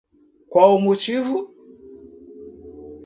Qual 0.49 0.75
o 0.77 0.81
motivo? 0.81 1.53